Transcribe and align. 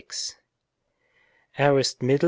Aorist 1.59 2.01
Mid. 2.01 2.19